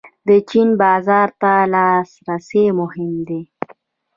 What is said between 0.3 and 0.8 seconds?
چین